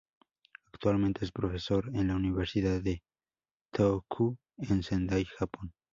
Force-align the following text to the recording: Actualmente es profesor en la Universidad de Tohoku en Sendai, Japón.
Actualmente 0.73 1.23
es 1.23 1.31
profesor 1.31 1.89
en 1.93 2.07
la 2.07 2.15
Universidad 2.15 2.81
de 2.81 3.03
Tohoku 3.71 4.35
en 4.57 4.81
Sendai, 4.81 5.25
Japón. 5.25 5.75